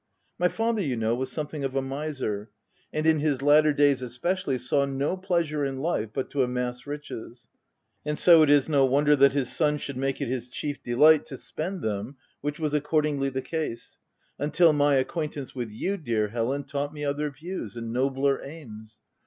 My 0.39 0.47
father, 0.47 0.81
you 0.81 0.95
know, 0.97 1.13
was 1.13 1.31
something 1.31 1.63
of 1.63 1.75
a 1.75 1.81
miser, 1.83 2.49
and 2.91 3.05
in 3.05 3.19
his 3.19 3.43
latter 3.43 3.71
days 3.71 4.01
especially, 4.01 4.57
saw 4.57 4.83
no 4.85 5.15
pleasure 5.15 5.63
in 5.63 5.77
life 5.77 6.09
but 6.11 6.31
to 6.31 6.41
amass 6.41 6.87
riches; 6.87 7.47
and 8.03 8.17
so 8.17 8.41
it 8.41 8.49
is 8.49 8.67
no 8.67 8.83
wonder 8.83 9.15
that 9.15 9.33
his 9.33 9.55
son 9.55 9.77
should 9.77 9.97
make 9.97 10.19
it 10.19 10.27
his 10.27 10.47
b 10.47 10.53
2 10.53 10.53
4 10.55 10.57
THE 10.57 10.57
TENANT 10.57 10.57
chief 10.57 10.83
delight 10.83 11.25
to 11.27 11.37
spend 11.37 11.81
them, 11.83 12.15
which 12.41 12.57
was 12.59 12.73
accord 12.73 13.05
ingly 13.05 13.31
the 13.31 13.43
case, 13.43 13.99
until 14.39 14.73
my 14.73 14.95
acquaintance 14.95 15.53
with 15.53 15.69
you, 15.69 15.97
dear 15.97 16.29
Helen, 16.29 16.63
taught 16.63 16.95
me 16.95 17.05
other 17.05 17.29
views 17.29 17.75
and 17.77 17.93
nobler 17.93 18.43
aims. 18.43 19.01